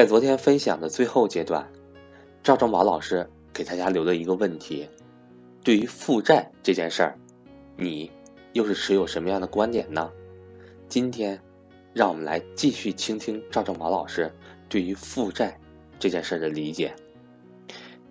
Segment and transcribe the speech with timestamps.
[0.00, 1.70] 在昨天分享的最后阶段，
[2.42, 4.88] 赵正宝老师给大家留了一个问题：
[5.62, 7.18] 对于负债这件事儿，
[7.76, 8.10] 你
[8.54, 10.10] 又是持有什么样的观点呢？
[10.88, 11.38] 今天，
[11.92, 14.32] 让我们来继续倾听赵正宝老师
[14.70, 15.60] 对于负债
[15.98, 16.94] 这件事儿的理解。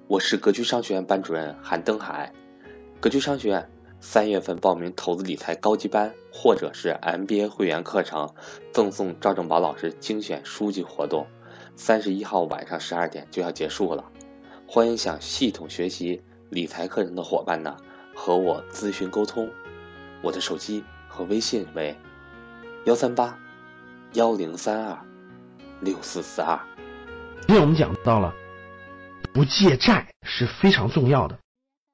[0.05, 2.31] 我是格局商学院班主任韩登海，
[2.99, 3.67] 格局商学院。
[4.01, 8.33] 三月份报名投资理财高级班，或者是 MBA 会员课程，
[8.71, 11.27] 赠送赵正宝老师精选书籍活动，
[11.79, 14.03] 三十一号晚上十二点就要结束了。
[14.67, 17.77] 欢迎想系统学习理财课程的伙伴呢，
[18.13, 19.49] 和我咨询沟通。
[20.21, 21.95] 我的手机和微信为
[22.85, 23.39] 幺三八
[24.11, 24.99] 幺零三二
[25.79, 26.59] 六四四二。
[27.47, 28.33] 今天我们讲到了，
[29.33, 31.39] 不借债是非常重要的。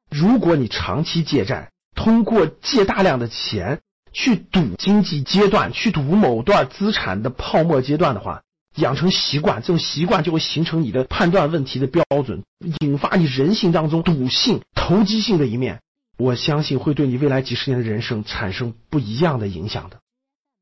[0.10, 3.82] 如果你长期借债，通过借大量的钱
[4.12, 8.42] 去赌经济阶段，去赌某段资产的泡沫阶段的话，
[8.76, 12.44] 养成习惯，这种习惯就会形成你的判断问题的标准，
[12.80, 15.82] 引发你人性当中赌性、投机性的一面。
[16.18, 20.00] 我相信会对你未来几十年的人生产生不一样的影响的。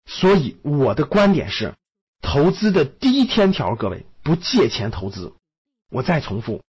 [0.05, 1.75] 所以我的观点是，
[2.21, 5.33] 投资的第一天条，各位不借钱投资。
[5.91, 6.63] 我再重复，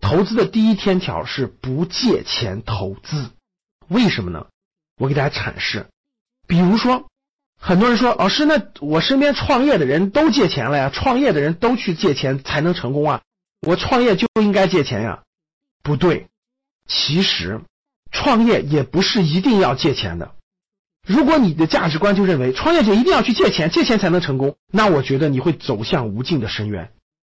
[0.00, 3.30] 投资的第一天条是不借钱投资。
[3.88, 4.46] 为什么呢？
[4.96, 5.88] 我给大家阐释。
[6.46, 7.09] 比如说，
[7.62, 13.20] 很多人说，老师，那我身边创业的人都借钱了呀，创业的人都去借钱才能成功啊，
[13.60, 15.20] 我创业就应该借钱呀？
[15.82, 16.28] 不对，
[16.88, 17.60] 其实
[18.10, 20.32] 创业也不是一定要借钱的。
[21.06, 26.90] 如果你的价值观就认为创业者一定要去借钱，借钱才能成功，那我觉得你会走向无尽的深渊。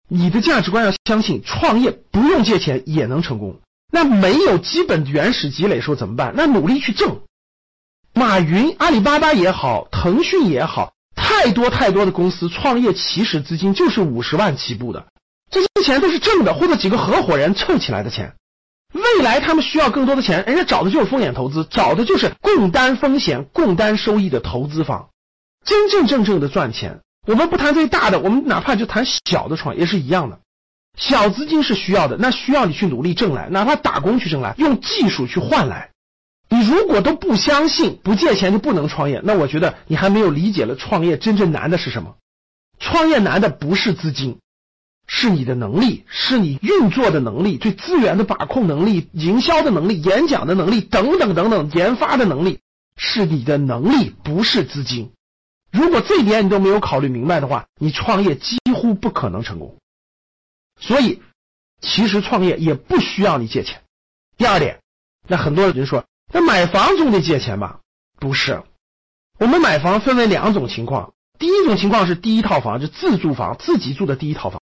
[0.07, 3.61] 你的价值观要相信，创业不用借钱也能成功。
[3.91, 6.34] 那没有基本原始积累时候怎么办？
[6.37, 7.23] 那努力去挣。
[8.21, 15.07] 马云、阿里巴巴也好，腾讯也好，太多太多的公司创业起始资金就是五十万起步的，
[15.51, 18.35] 这些钱都是挣的，或者几个合伙人凑起来的钱。
[18.93, 25.09] 未来他们需要更多的钱，人家找的就是风险投资，找的就是共担风险、共担收益的投资方，
[25.65, 27.00] 真真正正的赚钱。
[27.27, 30.41] 我们不谈最大的，我们哪怕就谈小的创业是一样的。
[30.94, 35.89] 小资金是需要的，那需要你去努力挣来，哪怕打工去挣来，用技术去换来。
[36.70, 42.16] 如果都不相信不借钱就不能创业，那我觉得你还没有理解了创业真正难的是什么。
[42.78, 44.38] 创业难的不是资金，
[45.06, 52.60] 是你的能力，是你运作的能力，对资源的把控能力、营销的能力、演讲的能力等等等等，研发的能力
[52.97, 55.12] 是你的能力，不是资金。
[55.72, 59.76] 如果这一点你都没有考虑明白的话，你创业几乎不可能成功。
[60.78, 61.20] 所以，
[61.81, 63.82] 其实创业也不需要你借钱。
[64.37, 64.81] 第二点，
[65.26, 67.81] 那很多人说，那买房总得借钱吧？
[68.19, 68.63] 不是，
[69.39, 71.13] 我们买房分为两种情况。
[71.39, 74.61] 第一种情况是第一套房，就自住房，自己住的第一套房。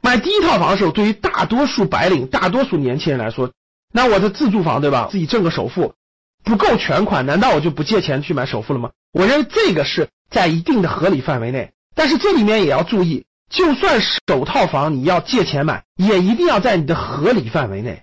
[0.00, 3.52] 买第一套房的时候，对于大多数白领、大多数年轻人来说，
[3.92, 5.08] 那我的自住房对吧？
[5.10, 5.94] 自己挣个首付，
[6.42, 8.90] 不够全款，难道我就不借钱去买首付了吗？
[9.12, 13.24] 我认为这个是在一定的合理范围内，但是这里面也要注意。
[13.48, 18.02] 就算首套房你要借钱买，也一定要在你的合理范围内。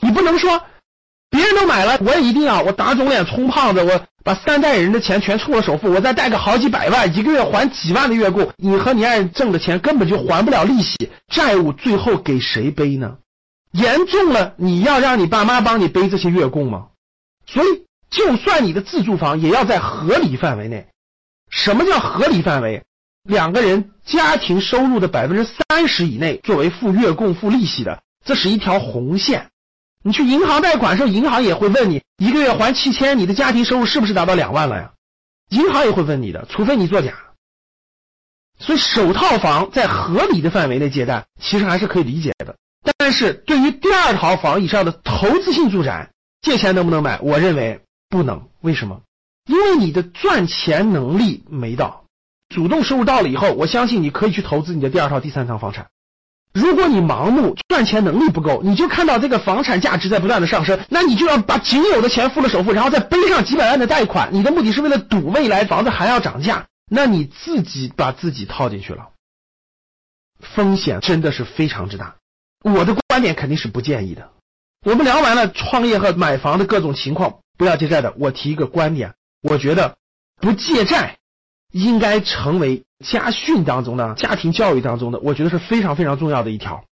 [0.00, 0.62] 你不能说
[1.34, 13.16] 别人都买了，我也一定要我打肿脸充胖子，我把三代人的钱全充了首付，我再贷个好几百万，一个月还几万的月供，你和你爱人挣的钱根本就还不了利息，债务最后给谁背呢？
[13.72, 16.86] 严重了，你要让你爸妈帮你背这些月供吗？
[17.48, 17.66] 所以，
[18.10, 20.86] 就算你的自住房也要在合理范围内。
[21.50, 22.84] 什么叫合理范围？
[23.24, 29.50] 两个人家庭收入的百分之三十以内作为付月供、付利息的，这是一条红线。
[30.06, 34.92] 你去银行贷款时候，银行也会问你一个月还七千，你的家庭收入是不是达到两万了呀？
[35.48, 37.14] 银行也会问你的，除非你作假。
[38.58, 42.54] 所以首套房在合理的范围内借贷，其实还是可以理解的。
[42.98, 46.10] 但是对于第二套房以上的投资性住宅，
[46.42, 47.18] 借钱能不能买？
[47.20, 48.46] 我认为不能。
[48.60, 49.00] 为什么？
[49.46, 52.04] 因为你的赚钱能力没到。
[52.54, 55.86] 主动收入到了以后，我相信你可以去投资你的第二套、第三套房产。
[56.54, 64.28] 如果你盲目赚钱能力不够，你就看到这个房产价值在不断的上升，那你就要把仅有的钱付了首付，然后再背上几百万的贷款。
[64.32, 69.08] 你的目的是为了赌未来房子还要涨价，那你自己把自己套进去了，
[70.40, 72.14] 风险真的是非常之大。
[72.62, 74.30] 我的观点肯定是不建议的。
[74.86, 78.14] 我们聊完了创业和买房的各种情况，不要借债的。
[78.16, 79.96] 我提一个观点，我觉得
[80.40, 81.18] 不借债。
[81.74, 86.84] 应该成为家训当中的家庭教育当中的，我觉得是非常非常重要的一条，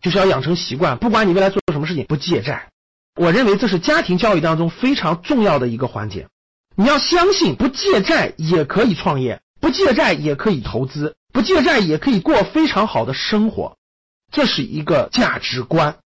[0.00, 2.70] 就是要养成习惯，不管你未来做什么事情，不借债。
[3.14, 6.28] 我认为这是家庭教育当中非常重要的一个环节。
[6.74, 13.76] 你要相信，不借债也可以创业，不借债也可以投资，不借债也可以过非常好的生活，
[14.32, 15.98] 这是一个价值观。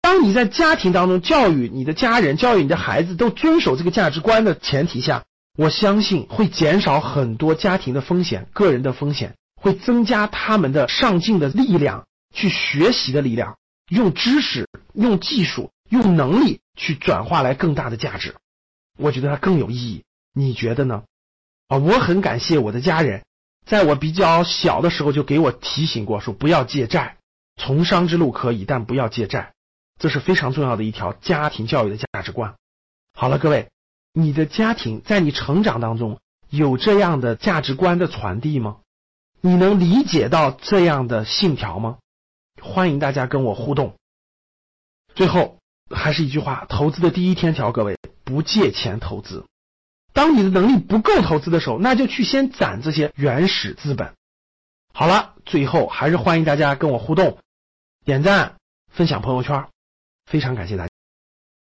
[0.00, 5.24] 当你在家庭当中教育你的家人、教育你的孩子都遵守这个价值观的前提下，
[5.58, 13.58] 我相信会减少很多家庭的风险、个人的风险，会增加他们的上进的力量、去学习的力量，
[13.90, 18.36] 用知识、用技术、用能力去转化来更大的价值。
[18.96, 21.02] 我觉得它更有意义，你觉得呢？
[21.66, 23.24] 啊，我很感谢我的家人，
[23.66, 27.16] 在我比较小的时候就给我提醒过，说不要借债，
[27.56, 29.54] 从商之路可以，但不要借债。
[29.98, 32.54] 这是非常重要的一条家庭教育的价值观。
[33.12, 33.68] 好了，各位，
[34.18, 36.18] 你的家庭在你成长当中
[36.50, 38.78] 有这样的价值观的传递吗？
[39.40, 41.98] 你能理解到这样的信条吗？
[42.60, 43.94] 欢迎大家跟我互动。
[45.14, 49.44] 最后还是一句话，投资的第一天条，各位不借钱投资。
[50.12, 54.14] 当你的能力不够投资的时候，那就去先攒这些原始资本。
[54.92, 57.38] 好了，最后还是欢迎大家跟我互动，
[58.04, 58.56] 点赞、
[58.90, 59.68] 分享朋友圈。
[60.26, 60.87] 非常感谢大家。